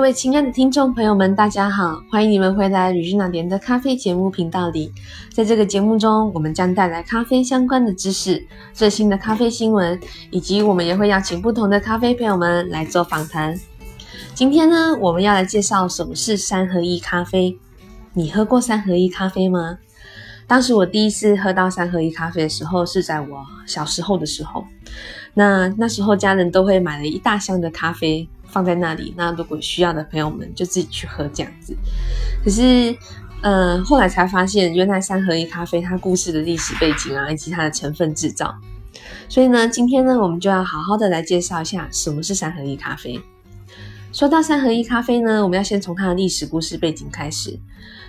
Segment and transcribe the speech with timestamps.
[0.00, 4.90] 各位亲爱的听众朋友们，大家好，欢迎你们回来吕君娜莲的咖啡节目频道里。
[5.28, 8.42] 在这个节目中，我们将带来咖啡相关的知识、
[8.72, 10.00] 最新的咖啡新闻，
[10.30, 13.54] 以及我们也会邀请不同的咖啡朋友们来做访谈。
[14.32, 17.58] 今天呢，我们要来介绍什么是三合一咖啡。
[18.14, 19.76] 你喝过三合一咖啡吗？
[20.46, 24.64] 当时我第一次喝到三合一咖啡的时候，是在我小时候的时候。
[25.34, 28.26] 那那时候家人都会买了一大箱的咖啡。
[28.50, 31.74] 放在那里，那如果需要的朋友们就自己去喝这样子。
[32.44, 32.94] 可是，
[33.42, 38.54] 呃，后来才发现，原来三合一咖啡它故事的历史背景啊，以及它的成分制造。
[39.28, 43.20] 所以呢，今天呢，我们就要好好的来介绍一下什么是三合一咖啡。
[44.12, 47.58] 说到三合一咖啡呢，我们要先从它的历史故事背景开始。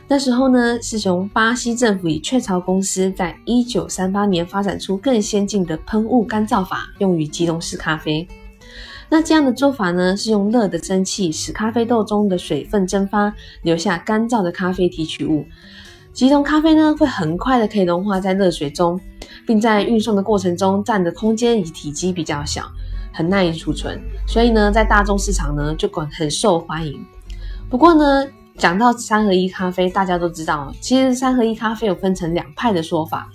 [0.07, 8.27] 那时候呢，是从巴西政府以雀巢公司在一九三八年发展出更先进的喷雾干燥法，用于吉隆式咖啡。
[9.13, 15.45] 那这样的做法呢，是用热的蒸汽使咖啡豆中的水分蒸发，留下干燥的咖啡提取物。
[16.13, 18.97] 即溶咖啡呢，会很快的可以融化在热水中，
[19.45, 22.63] 并在运送的过程中占的空间以及体积比较小，
[23.13, 24.01] 很耐于储存。
[24.25, 27.05] 所以呢，在大众市场呢，就很很受欢迎。
[27.69, 28.25] 不过呢，
[28.57, 33.29] 讲到三合一咖啡，大家都知道，其实三合一咖啡有分成两派的说法。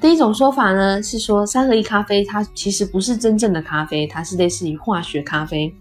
[0.00, 5.74] 第一种说法呢，是说三合一咖啡它其实不是真正的咖啡，它是类似于化学咖啡。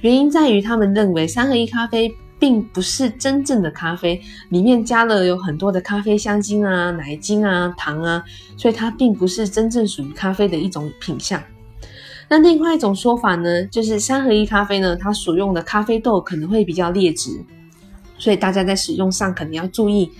[0.00, 8.24] 原因在于他们认为三合一咖啡并不是真正的咖啡，里面加了有很多的咖啡香精啊、奶精啊、糖啊，
[8.56, 11.40] 所以它并不是真正属于咖啡的一种品相。
[12.28, 17.30] 那另外一种说法呢，就是三合一咖啡呢，它所用的咖啡豆可能会比较劣质，
[18.18, 20.10] 所以大家在使用上可能要注意。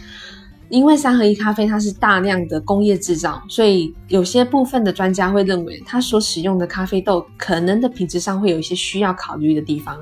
[0.73, 9.95] 因为三合一咖啡它是大量的工业制造，所以有些部分的专家会认为，它所使用的咖啡豆可能的品质上会有一些需要考虑的地方。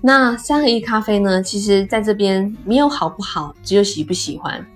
[0.00, 4.66] 那三合一咖啡呢，其实在这边没有好不好，只有喜不喜欢。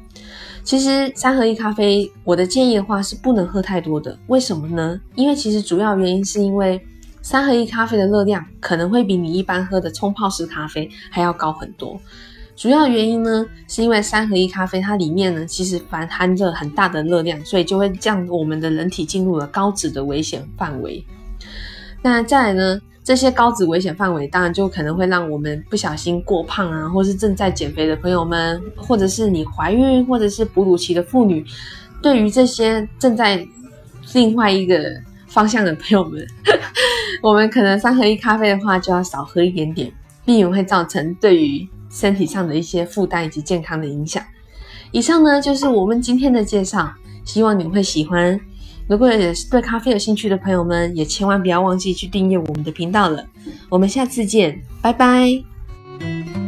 [0.62, 4.16] 其实三合一咖啡，我的建议的话是不能喝太多的。
[4.28, 5.00] 为什么呢？
[5.16, 6.81] 因为其实主要原因是因为
[7.21, 12.00] 三合一咖啡的热量可能会比你一般喝的冲泡式咖啡还要高很多。
[12.56, 21.04] 主要原因呢，是因为三合一咖啡它里面呢，其实含含着很大的热量，所以就会降我们的人体进入了高脂的危险范围。
[22.00, 31.44] 那再来呢，这些高脂危险范围，当然就可能会让我们不小心过胖啊，或是正在减肥的朋友们，或者是你怀孕或者是哺乳期的妇女，
[32.00, 33.44] 对于这些正在
[34.12, 34.78] 另外一个
[35.26, 36.25] 方向的朋友们，
[37.21, 39.92] 我们可能三合一咖啡的话，就要少喝一点点，
[40.25, 41.69] 避免会造成对于。
[41.94, 44.22] 身体上的一些负担以及健康的影响。
[44.91, 46.93] 以上呢就是我们今天的介绍，
[47.25, 48.38] 希望你们会喜欢。
[48.87, 53.25] 如果也是对咖啡有兴趣的朋友们，也千万不要忘记去订阅我们的频道了。
[53.71, 56.44] 我们下次见，拜拜。